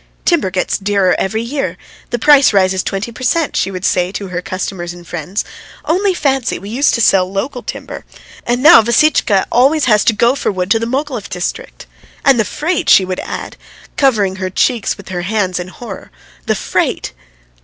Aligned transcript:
"Timber 0.25 0.49
gets 0.49 0.79
dearer 0.79 1.15
every 1.19 1.43
year; 1.43 1.77
the 2.09 2.17
price 2.17 2.53
rises 2.53 2.81
twenty 2.81 3.11
per 3.11 3.21
cent," 3.23 3.55
she 3.55 3.69
would 3.69 3.85
say 3.85 4.11
to 4.13 4.29
her 4.29 4.41
customers 4.41 4.93
and 4.95 5.07
friends. 5.07 5.45
"Only 5.85 6.15
fancy 6.15 6.57
we 6.57 6.71
used 6.71 6.95
to 6.95 7.01
sell 7.01 7.31
local 7.31 7.61
timber, 7.61 8.03
and 8.43 8.63
now 8.63 8.81
Vassitchka 8.81 9.45
always 9.51 9.85
has 9.85 10.03
to 10.05 10.13
go 10.13 10.33
for 10.33 10.51
wood 10.51 10.71
to 10.71 10.79
the 10.79 10.87
Mogilev 10.87 11.29
district. 11.29 11.85
And 12.25 12.39
the 12.39 12.45
freight!" 12.45 12.89
she 12.89 13.05
would 13.05 13.19
add, 13.19 13.57
covering 13.95 14.37
her 14.37 14.49
cheeks 14.49 14.97
with 14.97 15.09
her 15.09 15.21
hands 15.21 15.59
in 15.59 15.67
horror. 15.67 16.09
"The 16.47 16.55
freight!" 16.55 17.13